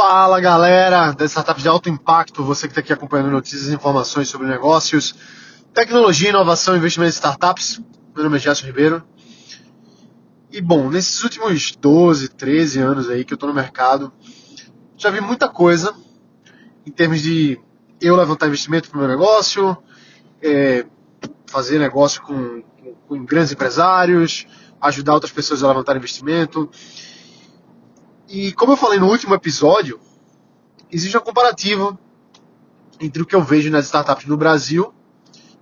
[0.00, 4.28] Fala galera das startups de alto impacto, você que está aqui acompanhando notícias e informações
[4.28, 5.12] sobre negócios,
[5.74, 7.80] tecnologia, inovação e investimento em startups.
[8.14, 9.02] Meu nome é Gerson Ribeiro.
[10.52, 14.12] E bom, nesses últimos 12, 13 anos aí que eu estou no mercado,
[14.96, 15.92] já vi muita coisa
[16.86, 17.60] em termos de
[18.00, 19.76] eu levantar investimento para o meu negócio,
[20.40, 20.86] é,
[21.44, 24.46] fazer negócio com, com, com grandes empresários,
[24.80, 26.70] ajudar outras pessoas a levantar investimento.
[28.28, 29.98] E como eu falei no último episódio,
[30.92, 31.98] existe uma comparativa
[33.00, 34.92] entre o que eu vejo nas startups no Brasil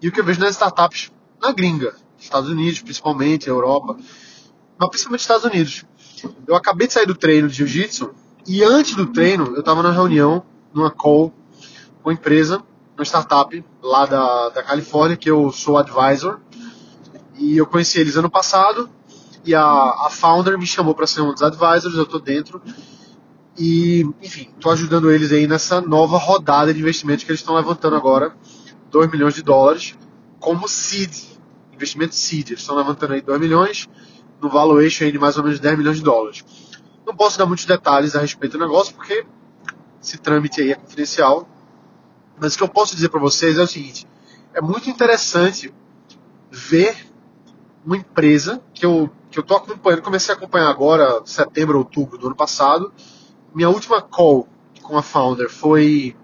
[0.02, 3.96] e o que eu vejo nas startups na gringa, Estados Unidos principalmente, Europa,
[4.76, 5.84] mas principalmente Estados Unidos.
[6.44, 8.12] Eu acabei de sair do treino de Jiu-Jitsu
[8.48, 11.32] e antes do treino eu estava na reunião, numa call
[12.02, 12.64] com a empresa,
[12.96, 16.40] uma startup lá da, da Califórnia, que eu sou advisor,
[17.38, 18.88] e eu conheci eles ano passado,
[19.46, 22.60] e a, a founder me chamou para ser um dos advisors, eu estou dentro.
[23.56, 27.94] E, enfim, estou ajudando eles aí nessa nova rodada de investimentos que eles estão levantando
[27.94, 28.36] agora,
[28.90, 29.96] 2 milhões de dólares,
[30.40, 31.16] como seed,
[31.72, 32.50] investimento seed.
[32.50, 33.88] Eles estão levantando aí 2 milhões,
[34.42, 36.44] no valuation aí de mais ou menos 10 milhões de dólares.
[37.06, 39.24] Não posso dar muitos detalhes a respeito do negócio, porque
[40.02, 41.48] esse trâmite aí é confidencial.
[42.38, 44.06] Mas o que eu posso dizer para vocês é o seguinte:
[44.52, 45.72] é muito interessante
[46.50, 46.96] ver
[47.84, 52.28] uma empresa que eu que eu tô acompanhando, comecei a acompanhar agora, setembro, outubro do
[52.28, 52.90] ano passado.
[53.54, 54.48] Minha última call
[54.80, 56.16] com a founder foi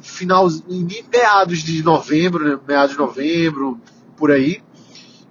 [0.00, 0.48] final,
[1.12, 3.78] meados de novembro, né, meados de novembro,
[4.16, 4.62] por aí.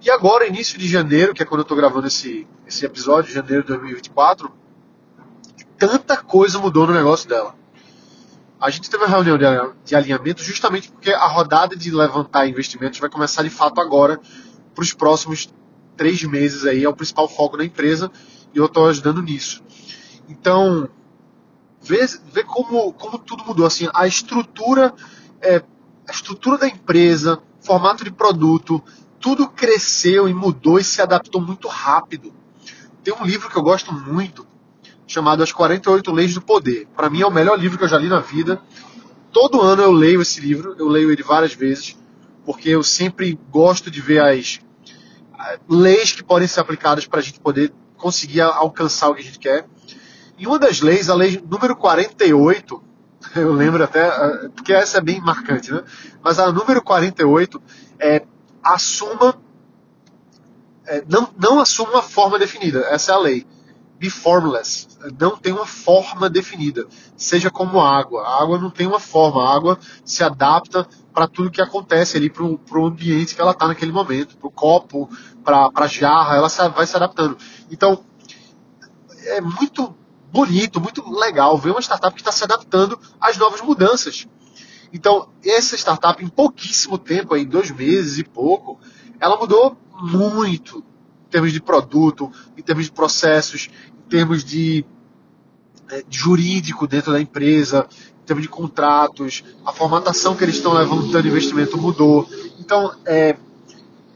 [0.00, 3.62] E agora, início de janeiro, que é quando eu estou gravando esse, esse episódio, janeiro
[3.62, 4.52] de 2024,
[5.76, 7.56] tanta coisa mudou no negócio dela.
[8.60, 9.36] A gente teve uma reunião
[9.84, 14.20] de alinhamento justamente porque a rodada de levantar investimentos vai começar de fato agora,
[14.72, 15.52] para os próximos
[15.96, 18.10] três meses aí, é o principal foco da empresa
[18.54, 19.62] e eu estou ajudando nisso.
[20.28, 20.88] Então,
[21.82, 23.66] vê, vê como, como tudo mudou.
[23.66, 24.94] Assim, a estrutura,
[25.40, 25.62] é,
[26.08, 28.82] a estrutura da empresa, formato de produto,
[29.20, 32.32] tudo cresceu e mudou e se adaptou muito rápido.
[33.02, 34.46] Tem um livro que eu gosto muito,
[35.06, 36.86] chamado As 48 Leis do Poder.
[36.94, 38.60] Para mim é o melhor livro que eu já li na vida.
[39.32, 41.96] Todo ano eu leio esse livro, eu leio ele várias vezes,
[42.44, 44.60] porque eu sempre gosto de ver as
[45.68, 49.38] leis que podem ser aplicadas para a gente poder conseguir alcançar o que a gente
[49.38, 49.66] quer.
[50.38, 52.82] E uma das leis, a lei número 48,
[53.36, 55.82] eu lembro até, ah, porque essa é bem marcante, né?
[56.22, 57.62] Mas a número 48
[57.98, 58.22] é
[58.62, 59.36] assuma,
[60.86, 63.46] é, não, não assuma uma forma definida, essa é a lei.
[63.98, 66.86] Be formless, não tem uma forma definida,
[67.16, 68.22] seja como água.
[68.22, 72.28] A água não tem uma forma, a água se adapta para tudo que acontece ali,
[72.28, 75.08] para o ambiente que ela está naquele momento, para o copo,
[75.42, 77.38] para a jarra, ela vai se adaptando.
[77.70, 78.04] Então,
[79.24, 79.96] é muito
[80.30, 84.26] bonito, muito legal ver uma startup que está se adaptando às novas mudanças.
[84.92, 88.78] Então, essa startup, em pouquíssimo tempo, em dois meses e pouco,
[89.18, 90.84] ela mudou muito
[91.36, 94.86] termos de produto, em termos de processos, em termos de,
[95.90, 97.86] é, de jurídico dentro da empresa,
[98.24, 102.26] termos de contratos, a formatação que eles estão levantando investimento mudou.
[102.58, 103.36] Então, é,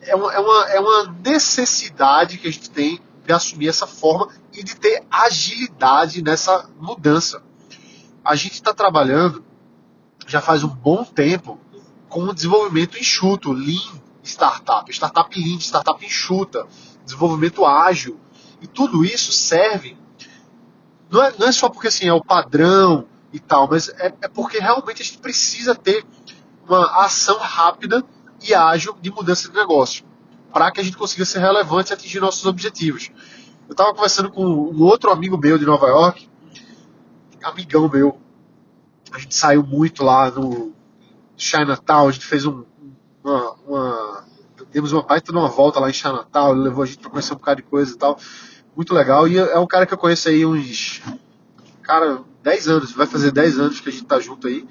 [0.01, 4.29] é, uma, é, uma, é uma necessidade que a gente tem de assumir essa forma
[4.55, 7.43] e de ter agilidade nessa mudança.
[8.25, 9.45] A gente está trabalhando
[10.27, 11.59] já faz um bom tempo
[12.09, 16.67] com o desenvolvimento enxuto, lean startup, startup lean, startup enxuta,
[17.05, 18.19] desenvolvimento ágil.
[18.61, 19.97] E tudo isso serve,
[21.11, 24.29] não é, não é só porque assim, é o padrão, e tal, mas é, é
[24.29, 26.05] porque realmente a gente precisa ter
[26.67, 28.05] uma ação rápida
[28.43, 30.05] e ágil de mudança de negócio
[30.53, 33.11] para que a gente consiga ser relevante e atingir nossos objetivos.
[33.69, 36.29] Eu estava conversando com um outro amigo meu de Nova York,
[37.43, 38.19] amigão meu.
[39.13, 40.73] A gente saiu muito lá no
[41.37, 42.65] Chinatown, a gente fez um,
[43.23, 44.25] uma, uma
[44.73, 47.37] demos uma baita uma volta lá em Chinatown, ele levou a gente para conhecer um
[47.37, 48.19] bocado de coisa e tal.
[48.77, 49.27] Muito legal.
[49.29, 51.03] E é um cara que eu conheço aí uns.
[51.83, 54.67] Cara, 10 anos, vai fazer 10 anos que a gente tá junto aí.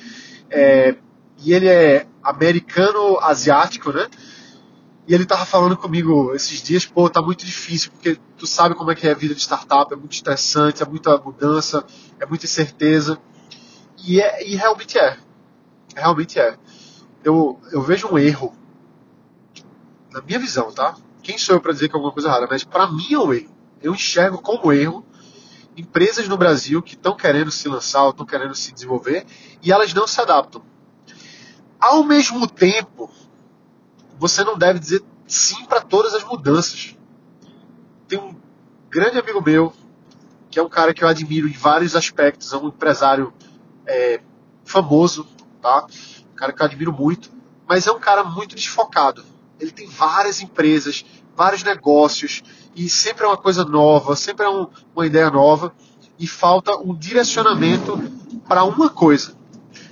[0.50, 0.96] É,
[1.44, 4.08] e ele é americano-asiático, né?
[5.08, 8.92] E ele tava falando comigo esses dias, pô, tá muito difícil, porque tu sabe como
[8.92, 11.84] é que é a vida de startup, é muito estressante, é muita mudança,
[12.20, 13.18] é muita incerteza.
[14.06, 15.18] E, é, e realmente é.
[15.96, 16.56] Realmente é.
[17.24, 18.54] Eu, eu vejo um erro,
[20.12, 20.96] na minha visão, tá?
[21.22, 22.48] Quem sou eu para dizer que é alguma coisa errada?
[22.50, 23.56] Mas para mim é um erro.
[23.82, 25.06] Eu enxergo como erro
[25.80, 29.26] empresas no Brasil que estão querendo se lançar, estão querendo se desenvolver,
[29.62, 30.62] e elas não se adaptam.
[31.80, 33.10] Ao mesmo tempo,
[34.18, 36.98] você não deve dizer sim para todas as mudanças.
[38.08, 38.36] Tem um
[38.90, 39.74] grande amigo meu,
[40.52, 43.34] que é um cara que eu admiro em vários aspectos, é um empresário
[43.86, 44.20] é,
[44.66, 45.26] famoso,
[45.62, 45.86] tá?
[46.34, 47.32] Um cara que eu admiro muito,
[47.68, 49.24] mas é um cara muito desfocado.
[49.60, 52.42] Ele tem várias empresas, vários negócios,
[52.76, 55.74] e sempre é uma coisa nova, sempre é um, uma ideia nova,
[56.18, 57.98] e falta um direcionamento
[58.48, 59.38] para uma coisa.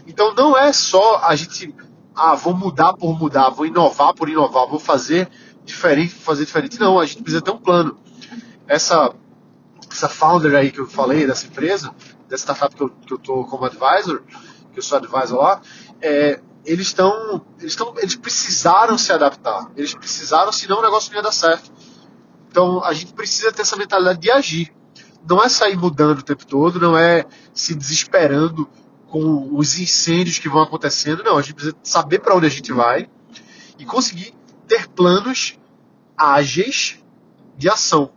[0.06, 1.74] Então não é só a gente,
[2.16, 5.30] ah, vou mudar por mudar, vou inovar por inovar, vou fazer
[5.64, 6.80] diferente, vou fazer diferente.
[6.80, 7.98] Não, a gente precisa ter um plano.
[8.68, 9.14] Essa,
[9.90, 11.94] essa founder aí que eu falei, dessa empresa,
[12.28, 14.22] dessa startup que eu, que eu tô como advisor,
[14.74, 15.62] que eu sou advisor lá,
[16.02, 19.72] é, eles estão, eles eles precisaram se adaptar.
[19.75, 21.72] Eles precisaram, senão o negócio não ia dar certo.
[22.50, 24.74] Então a gente precisa ter essa mentalidade de agir.
[25.28, 28.68] Não é sair mudando o tempo todo, não é se desesperando
[29.08, 31.24] com os incêndios que vão acontecendo.
[31.24, 33.10] Não, a gente precisa saber para onde a gente vai
[33.80, 34.34] e conseguir
[34.68, 35.58] ter planos
[36.18, 37.00] ágeis
[37.58, 38.12] de ação.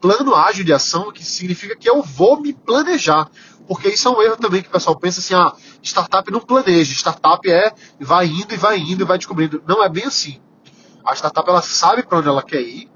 [0.00, 3.28] Plano ágil de ação, que significa que eu vou me planejar.
[3.66, 5.52] Porque isso é um erro também que o pessoal pensa assim, ah,
[5.82, 9.62] startup não planeja, startup é vai indo e vai indo e vai descobrindo.
[9.66, 10.40] Não é bem assim.
[11.04, 12.90] A startup ela sabe para onde ela quer ir,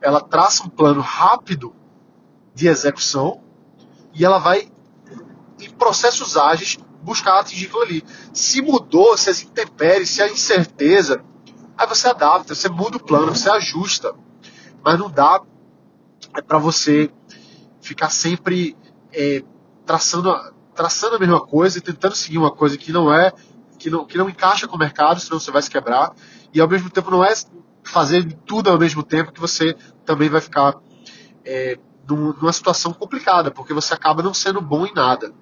[0.00, 1.74] ela traça um plano rápido
[2.54, 3.42] de execução
[4.14, 4.70] e ela vai
[5.60, 8.04] em processos ágeis buscar atingir aquilo ali.
[8.32, 11.24] Se mudou, se as intempéries, se a incerteza,
[11.76, 14.14] aí você adapta, você muda o plano, você ajusta.
[14.84, 15.40] Mas não dá
[16.34, 17.10] é para você
[17.80, 18.76] ficar sempre
[19.12, 19.42] é,
[19.92, 20.34] traçando,
[20.74, 23.30] traçando a mesma coisa e tentando seguir uma coisa que não é
[23.78, 26.14] que não, que não encaixa com o mercado, senão você vai se quebrar.
[26.54, 27.34] E ao mesmo tempo não é
[27.82, 30.76] fazer tudo ao mesmo tempo que você também vai ficar
[31.44, 31.78] é,
[32.08, 35.34] numa situação complicada, porque você acaba não sendo bom em nada.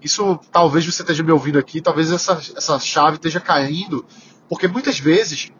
[0.00, 4.06] Isso talvez você esteja me ouvindo aqui, talvez essa, essa chave esteja caindo,
[4.48, 5.50] porque muitas vezes,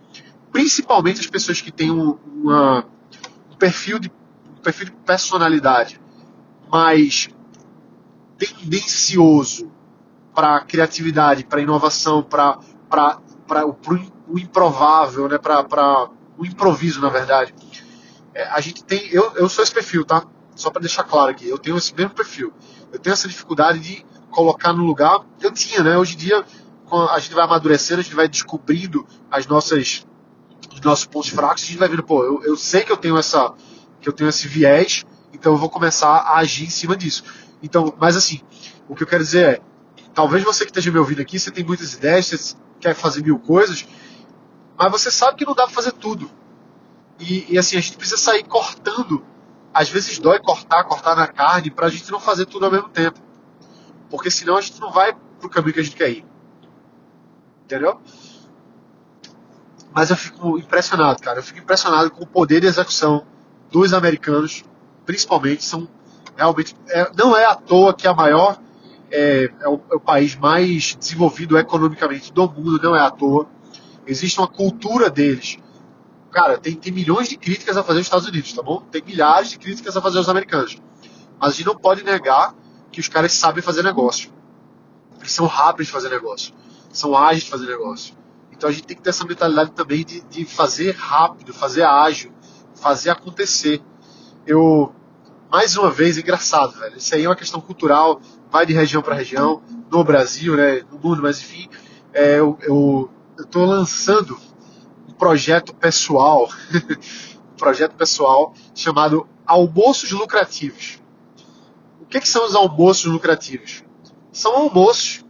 [0.53, 2.87] principalmente as pessoas que têm um, uma,
[3.51, 4.13] um perfil de
[4.57, 6.01] um perfil de personalidade
[6.71, 7.31] mais
[8.39, 9.71] tendencioso
[10.35, 12.59] para criatividade, para inovação, para
[14.29, 15.39] o improvável, né?
[15.39, 17.55] para o improviso, na verdade.
[18.35, 20.25] É, a gente tem, eu, eu sou esse perfil, tá?
[20.55, 22.53] Só para deixar claro aqui, eu tenho esse mesmo perfil.
[22.93, 25.21] Eu tenho essa dificuldade de colocar no lugar.
[25.41, 25.97] Eu tinha, né?
[25.97, 26.45] Hoje em dia,
[27.11, 30.07] a gente vai amadurecendo, a gente vai descobrindo as nossas,
[30.73, 33.17] os nossos pontos fracos, a gente vai vendo, pô, eu, eu sei que eu tenho
[33.17, 33.55] essa,
[34.01, 37.25] que eu tenho esse viés, então eu vou começar a agir em cima disso.
[37.63, 38.41] Então, mas assim,
[38.89, 39.61] o que eu quero dizer é,
[40.15, 43.39] talvez você que esteja me ouvindo aqui, você tem muitas ideias, você quer fazer mil
[43.39, 43.87] coisas,
[44.79, 46.31] mas você sabe que não dá para fazer tudo.
[47.19, 49.25] E, e, assim, a gente precisa sair cortando.
[49.73, 52.89] Às vezes dói cortar, cortar na carne, para a gente não fazer tudo ao mesmo
[52.89, 53.19] tempo.
[54.11, 56.25] Porque senão a gente não vai pro caminho que a gente quer ir.
[57.65, 58.01] Entendeu?
[59.93, 61.39] Mas eu fico impressionado, cara.
[61.39, 63.27] Eu fico impressionado com o poder de execução
[63.71, 64.63] dos americanos,
[65.05, 65.65] principalmente.
[65.65, 65.89] São
[66.37, 66.77] realmente.
[66.89, 68.59] É, não é à toa que a maior.
[69.11, 73.49] É, é, o, é o país mais desenvolvido economicamente do mundo, não é à toa.
[74.07, 75.59] Existe uma cultura deles.
[76.31, 78.81] Cara, tem, tem milhões de críticas a fazer os Estados Unidos, tá bom?
[78.91, 80.77] Tem milhares de críticas a fazer os americanos.
[81.39, 82.55] Mas a gente não pode negar
[82.91, 84.31] que os caras sabem fazer negócio.
[85.19, 86.53] Eles são rápidos de fazer negócio.
[86.93, 88.15] São ágeis de fazer negócio.
[88.53, 92.33] Então a gente tem que ter essa mentalidade também de, de fazer rápido, fazer ágil,
[92.75, 93.83] fazer acontecer.
[94.47, 94.95] Eu
[95.51, 96.97] mais uma vez, engraçado, velho.
[96.97, 98.21] Isso aí é uma questão cultural,
[98.51, 101.69] vai de região para região, no Brasil, né, no mundo, mas enfim,
[102.13, 104.39] é, eu, eu, estou lançando
[105.09, 106.49] um projeto pessoal,
[107.53, 111.01] um projeto pessoal chamado Almoços Lucrativos.
[112.01, 113.83] O que, que são os almoços lucrativos?
[114.33, 115.25] São almoços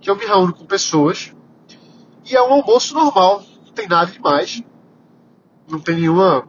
[0.00, 1.34] que eu me reúno com pessoas
[2.24, 4.62] e é um almoço normal, não tem nada demais,
[5.68, 6.48] não tem nenhuma,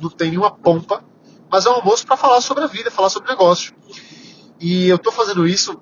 [0.00, 1.04] não tem nenhuma pompa
[1.50, 3.74] mas é um almoço para falar sobre a vida, falar sobre negócio.
[4.58, 5.80] E eu estou fazendo isso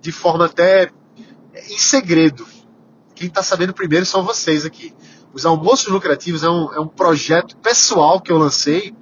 [0.00, 0.90] de forma até
[1.68, 2.46] em segredo.
[3.14, 4.94] Quem está sabendo primeiro são vocês aqui.
[5.32, 8.94] Os almoços lucrativos é um, é um projeto pessoal que eu lancei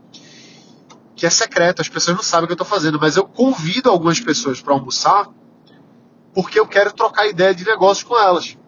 [1.16, 3.88] que é secreto, as pessoas não sabem o que eu estou fazendo, mas eu convido
[3.88, 5.26] algumas pessoas para almoçar
[6.34, 8.58] porque eu quero trocar ideia de negócio com elas.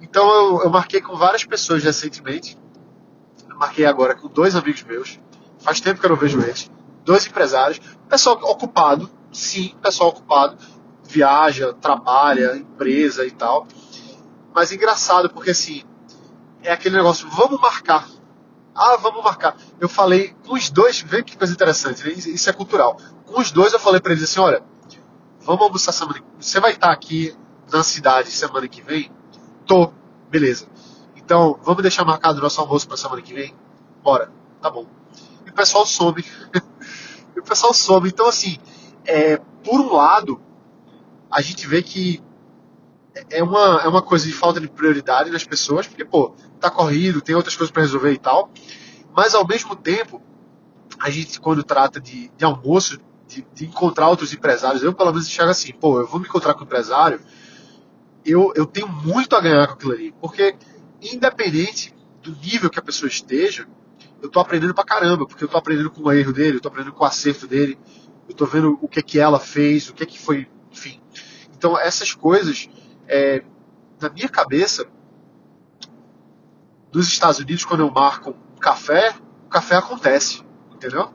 [0.00, 2.56] Então eu, eu marquei com várias pessoas recentemente.
[3.46, 5.20] Eu marquei agora com dois amigos meus
[5.66, 6.70] faz tempo que eu não vejo eles.
[7.04, 10.56] Dois empresários, pessoal ocupado, sim, pessoal ocupado,
[11.02, 13.66] viaja, trabalha, empresa e tal.
[14.54, 15.82] Mas engraçado, porque assim,
[16.62, 18.08] é aquele negócio, vamos marcar.
[18.72, 19.56] Ah, vamos marcar.
[19.80, 22.12] Eu falei com os dois, vê que coisa interessante, né?
[22.12, 22.96] isso é cultural.
[23.24, 24.62] Com os dois eu falei para eles assim, olha,
[25.40, 27.34] vamos almoçar semana Você vai estar aqui
[27.72, 29.10] na cidade semana que vem?
[29.66, 29.90] Tô,
[30.30, 30.68] beleza.
[31.16, 33.52] Então, vamos deixar marcado o nosso almoço para semana que vem?
[34.00, 34.30] Bora,
[34.62, 34.95] tá bom
[35.56, 36.24] pessoal some.
[37.34, 38.08] e o pessoal some.
[38.08, 38.58] Então, assim,
[39.04, 40.40] é, por um lado,
[41.30, 42.22] a gente vê que
[43.30, 47.20] é uma, é uma coisa de falta de prioridade nas pessoas, porque, pô, tá corrido,
[47.20, 48.50] tem outras coisas para resolver e tal.
[49.14, 50.22] Mas, ao mesmo tempo,
[50.98, 55.26] a gente, quando trata de, de almoço, de, de, encontrar outros empresários, eu pelo menos
[55.26, 57.20] enxergo assim, pô, eu vou me encontrar com um empresário,
[58.24, 60.14] eu, eu tenho muito a ganhar com aquilo ali.
[60.20, 60.54] Porque,
[61.00, 63.66] independente do nível que a pessoa esteja,
[64.22, 66.68] eu tô aprendendo pra caramba, porque eu tô aprendendo com o erro dele, eu tô
[66.68, 67.78] aprendendo com o acerto dele,
[68.28, 71.00] eu tô vendo o que que ela fez, o que que foi, enfim.
[71.56, 72.68] Então, essas coisas,
[73.06, 73.42] é,
[74.00, 74.86] na minha cabeça,
[76.90, 79.14] dos Estados Unidos, quando eu marco um café,
[79.46, 80.42] o café acontece,
[80.74, 81.10] entendeu?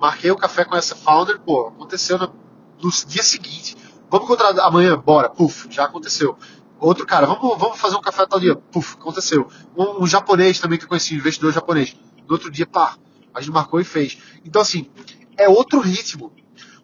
[0.00, 2.34] Marquei o café com essa founder, pô, aconteceu no,
[2.82, 3.76] no dia seguinte.
[4.10, 6.36] Vamos encontrar amanhã, bora, puf, já aconteceu.
[6.80, 9.48] Outro cara, vamos, vamos fazer um café tal dia, puf, aconteceu.
[9.76, 11.96] Um, um japonês também que eu conheci, um investidor japonês.
[12.28, 12.96] No outro dia, pá,
[13.34, 14.18] a gente marcou e fez.
[14.44, 14.90] Então, assim,
[15.36, 16.30] é outro ritmo.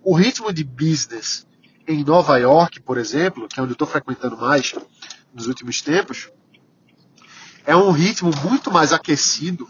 [0.02, 1.46] O ritmo de business
[1.86, 4.74] em Nova York, por exemplo, que é onde eu estou frequentando mais
[5.34, 6.30] nos últimos tempos,
[7.66, 9.68] é um ritmo muito mais aquecido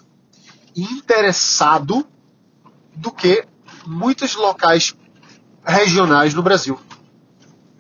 [0.77, 2.07] e interessado
[2.95, 3.45] do que
[3.87, 4.95] muitos locais
[5.65, 6.79] regionais no Brasil.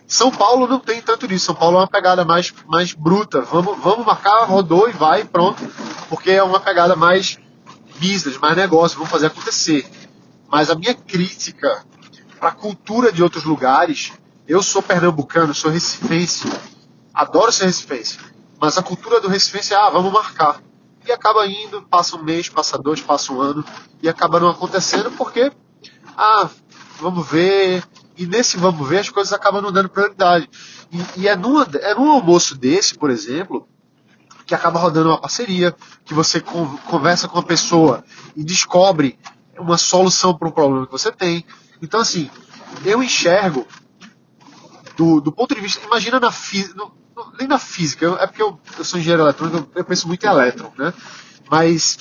[0.06, 1.46] São Paulo não tem tanto disso.
[1.46, 3.40] São Paulo é uma pegada mais, mais bruta.
[3.42, 5.62] Vamos, vamos marcar, rodou e vai, pronto.
[6.08, 7.38] Porque é uma pegada mais
[7.98, 9.88] business, mais negócio, vamos fazer acontecer.
[10.50, 11.84] Mas a minha crítica
[12.38, 14.12] para a cultura de outros lugares,
[14.46, 16.46] eu sou pernambucano, sou recifense,
[17.12, 18.18] adoro ser recifense,
[18.60, 20.60] mas a cultura do recifense é, ah, vamos marcar.
[21.06, 23.64] E acaba indo, passa um mês, passa dois, passa um ano,
[24.02, 25.52] e acaba não acontecendo porque,
[26.16, 26.48] ah,
[27.00, 27.82] vamos ver,
[28.16, 30.48] e nesse vamos ver as coisas acabam não dando prioridade.
[30.92, 33.66] E, e é, numa, é num almoço desse, por exemplo,
[34.46, 35.74] que acaba rodando uma parceria,
[36.04, 38.04] que você conversa com a pessoa
[38.36, 39.18] e descobre
[39.58, 41.44] uma solução para um problema que você tem.
[41.80, 42.30] Então, assim,
[42.84, 43.66] eu enxergo
[44.96, 45.84] do, do ponto de vista.
[45.84, 46.80] Imagina na física.
[47.38, 50.72] Nem na física, é porque eu, eu sou engenheiro eletrônico, eu penso muito em elétron,
[50.76, 50.92] né?
[51.48, 51.96] Mas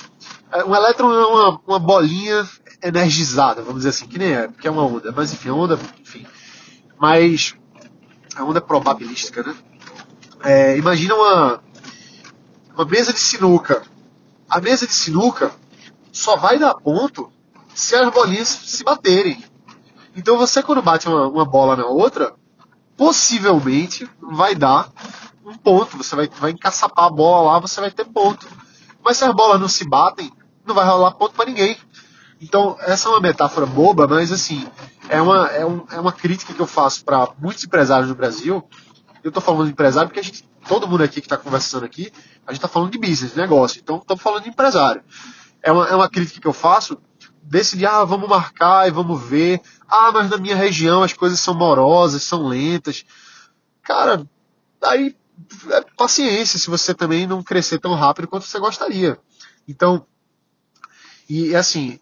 [0.50, 2.48] é, um elétron é uma, uma bolinha
[2.82, 5.12] energizada, vamos dizer assim, que nem é, porque é uma onda.
[5.12, 6.26] Mas enfim, a onda, enfim.
[6.98, 7.54] Mas
[8.34, 9.54] a onda é probabilística, né?
[10.42, 11.62] É, imagina uma,
[12.74, 13.82] uma mesa de sinuca.
[14.48, 15.52] A mesa de sinuca
[16.12, 17.30] só vai dar ponto
[17.74, 19.42] se as bolinhas se baterem.
[20.16, 22.34] Então você quando bate uma, uma bola na outra,
[22.96, 24.90] possivelmente vai dar
[25.44, 25.96] um ponto.
[25.96, 28.46] Você vai, vai encaçapar a bola lá, você vai ter ponto.
[29.04, 30.32] Mas se as bolas não se batem,
[30.64, 31.76] não vai rolar ponto para ninguém.
[32.40, 34.66] Então, essa é uma metáfora boba, mas assim,
[35.08, 38.62] é uma, é, um, é uma crítica que eu faço para muitos empresários no Brasil.
[39.24, 42.12] Eu estou falando de empresário porque gente, todo mundo aqui que está conversando aqui,
[42.46, 43.80] a gente está falando de business, de negócio.
[43.80, 45.02] Então, estamos falando de empresário.
[45.62, 46.98] É uma, é uma crítica que eu faço
[47.42, 49.62] desse de, ah, vamos marcar e vamos ver.
[49.88, 53.06] Ah, mas na minha região as coisas são morosas, são lentas.
[53.82, 54.28] Cara,
[54.82, 55.16] aí
[55.70, 59.18] é paciência se você também não crescer tão rápido quanto você gostaria.
[59.66, 60.06] Então,
[61.28, 61.98] e assim,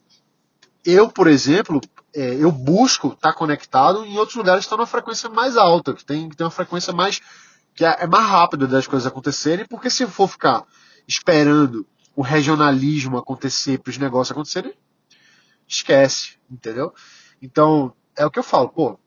[0.84, 1.80] eu, por exemplo,
[2.14, 5.94] é, eu busco estar tá conectado em outros lugares que estão numa frequência mais alta,
[5.94, 7.20] que tem, que tem uma frequência mais.
[7.74, 10.64] que é, é mais rápida das coisas acontecerem, porque se eu for ficar
[11.06, 14.74] esperando o regionalismo acontecer para os negócios acontecerem,
[15.66, 16.92] esquece, entendeu?
[17.40, 18.98] Então, é o que eu falo, pô,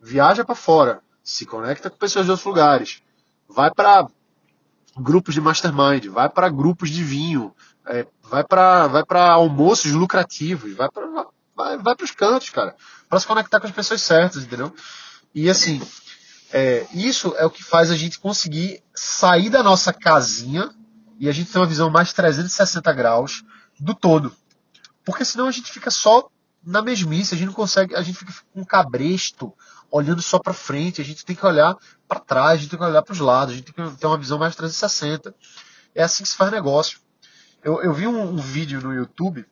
[0.00, 3.02] viaja para fora, se conecta com pessoas de outros lugares,
[3.48, 4.08] vai para
[4.96, 7.54] grupos de mastermind, vai para grupos de vinho,
[7.86, 12.76] é, vai para vai para almoços lucrativos, vai para vai, vai os cantos, cara,
[13.08, 14.72] para se conectar com as pessoas certas, entendeu?
[15.34, 15.80] E assim,
[16.52, 20.70] é, isso é o que faz a gente conseguir sair da nossa casinha
[21.18, 23.42] e a gente ter uma visão mais 360 graus
[23.80, 24.34] do todo.
[25.04, 26.28] Porque senão a gente fica só
[26.64, 29.52] na mesmice, a gente não consegue, a gente fica com um cabresto,
[29.90, 31.76] olhando só para frente, a gente tem que olhar
[32.08, 34.06] para trás, a gente tem que olhar para os lados, a gente tem que ter
[34.06, 35.34] uma visão mais 360.
[35.94, 36.98] É assim que se faz negócio.
[37.62, 39.46] Eu, eu vi um, um vídeo no YouTube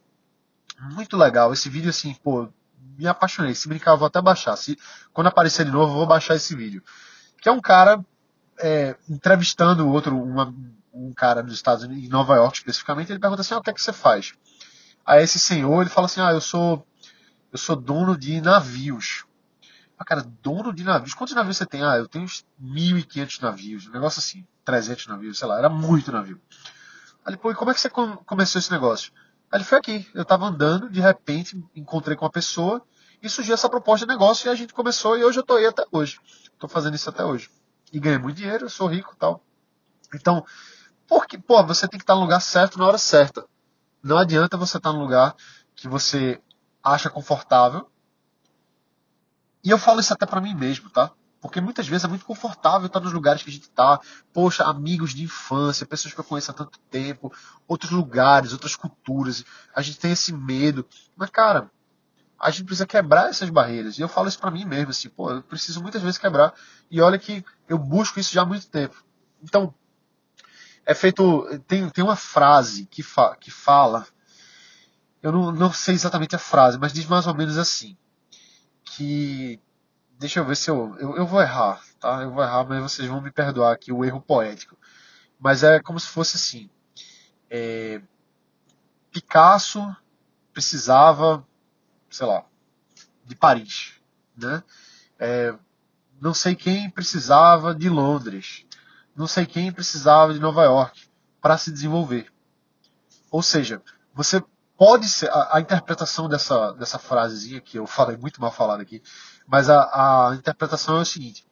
[0.93, 1.53] muito legal.
[1.53, 2.49] Esse vídeo, assim, pô,
[2.97, 3.55] me apaixonei.
[3.55, 4.57] Se brincar, eu vou até baixar.
[4.57, 4.79] Se,
[5.13, 6.83] quando aparecer de novo, eu vou baixar esse vídeo.
[7.41, 8.05] Que é um cara
[8.59, 10.55] é, entrevistando outro, uma,
[10.93, 13.11] um cara nos Estados Unidos, em Nova York especificamente.
[13.11, 14.35] Ele pergunta assim: ah, o que é que você faz?
[15.05, 16.87] Aí esse senhor, ele fala assim, ah, eu sou,
[17.53, 19.25] eu sou dono de navios.
[19.99, 21.15] Ah, cara, dono de navios.
[21.15, 21.83] Quantos navios você tem?
[21.83, 23.87] Ah, eu tenho uns 1.500 navios.
[23.87, 25.59] Um negócio assim, 300 navios, sei lá.
[25.59, 26.41] Era muito navio.
[27.27, 29.13] Ele, pô, e como é que você começou esse negócio?
[29.55, 30.05] Aí ele foi aqui.
[30.13, 32.85] Eu tava andando, de repente, encontrei com uma pessoa
[33.23, 35.65] e surgiu essa proposta de negócio e a gente começou e hoje eu tô aí
[35.65, 36.19] até hoje.
[36.59, 37.49] Tô fazendo isso até hoje.
[37.93, 39.45] E ganhei muito dinheiro, sou rico tal.
[40.13, 40.45] Então,
[41.07, 43.47] porque, pô, você tem que estar no lugar certo na hora certa.
[44.03, 45.37] Não adianta você estar num lugar
[45.77, 46.43] que você
[46.83, 47.89] acha confortável
[49.63, 51.13] E eu falo isso até para mim mesmo, tá?
[51.45, 54.01] Porque muitas vezes é muito confortável estar nos lugares que a gente está.
[54.33, 57.31] Poxa, amigos de infância, pessoas que eu conheço há tanto tempo,
[57.69, 59.45] outros lugares, outras culturas.
[59.75, 60.87] A gente tem esse medo.
[61.15, 61.71] Mas, cara,
[62.41, 63.99] a gente precisa quebrar essas barreiras.
[63.99, 66.55] E eu falo isso para mim mesmo, assim, pô, eu preciso muitas vezes quebrar.
[66.91, 69.05] E olha que eu busco isso já há muito tempo.
[69.43, 69.75] Então,
[70.87, 71.47] é feito.
[71.69, 74.07] Tem, tem uma frase que, fa, que fala.
[75.23, 77.99] Eu não, não sei exatamente a frase, mas diz mais ou menos assim.
[78.83, 79.61] Que
[80.19, 81.17] Deixa eu ver se eu, eu.
[81.17, 82.23] Eu vou errar, tá?
[82.23, 84.77] Eu vou errar, mas vocês vão me perdoar aqui o erro poético.
[85.39, 86.71] Mas é como se fosse assim.
[87.51, 88.01] É,
[89.11, 89.95] Picasso
[90.53, 91.47] precisava,
[92.11, 92.45] sei lá,
[93.25, 93.95] de Paris,
[94.37, 94.63] né?
[95.19, 95.55] É,
[96.21, 98.65] não sei quem precisava de Londres,
[99.15, 101.09] não sei quem precisava de Nova York
[101.41, 102.33] para se desenvolver.
[103.31, 103.83] Ou seja,
[104.15, 104.43] você
[104.77, 109.03] pode ser a, a, interpretação dessa dessa frasezinha que eu falei muito mal falado aqui
[109.47, 111.47] mas a, a interpretação é o seguinte: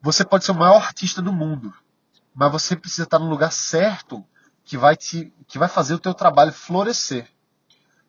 [0.00, 1.72] você pode ser o maior artista do mundo,
[2.34, 4.24] mas você precisa estar no lugar certo
[4.64, 7.28] que vai te, que vai fazer o teu trabalho florescer.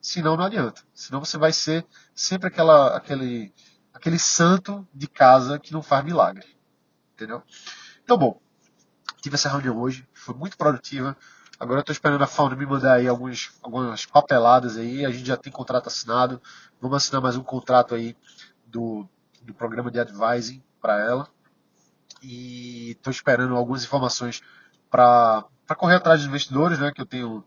[0.02, 0.82] Senão não adianta.
[0.94, 3.54] Senão você vai ser sempre aquela, aquele,
[3.94, 6.46] aquele santo de casa que não faz milagre.
[7.14, 7.42] Entendeu?
[8.04, 8.40] Então, bom,
[9.22, 11.16] tive essa reunião hoje, foi muito produtiva.
[11.60, 15.06] Agora eu estou esperando a Fauna me mandar aí alguns, algumas papeladas aí.
[15.06, 16.42] A gente já tem contrato assinado.
[16.82, 18.18] Vamos assinar mais um contrato aí
[18.74, 19.08] do,
[19.44, 21.28] do programa de advising para ela.
[22.22, 24.42] E estou esperando algumas informações
[24.90, 25.46] para
[25.78, 27.44] correr atrás de investidores, né, que eu tenho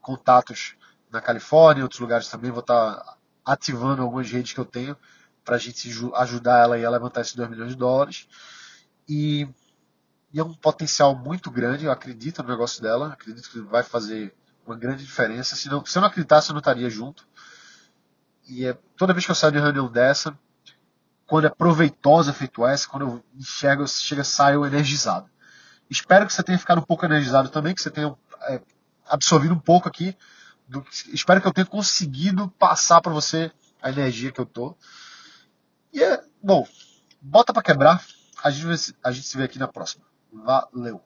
[0.00, 0.76] contatos
[1.10, 2.50] na Califórnia, em outros lugares também.
[2.50, 4.96] Vou estar tá ativando algumas redes que eu tenho
[5.44, 8.26] para a gente ajudar ela a levantar esses 2 milhões de dólares.
[9.08, 9.46] E,
[10.32, 14.34] e, é um potencial muito grande, eu acredito no negócio dela, acredito que vai fazer
[14.66, 15.54] uma grande diferença.
[15.54, 17.28] Se, não, se eu não acreditasse, eu não estaria junto.
[18.48, 20.38] E é, toda vez que eu saio de reunião dessa,
[21.26, 25.28] quando é proveitosa efetuar essa, quando eu enxergo, chega, saio energizado.
[25.88, 28.14] Espero que você tenha ficado um pouco energizado também, que você tenha
[28.48, 28.60] é,
[29.06, 30.16] absorvido um pouco aqui.
[30.68, 33.50] Do, espero que eu tenha conseguido passar para você
[33.82, 34.76] a energia que eu tô.
[35.92, 36.66] E é, bom,
[37.20, 38.04] bota para quebrar.
[38.42, 40.04] A gente, a gente se vê aqui na próxima.
[40.32, 41.02] Valeu!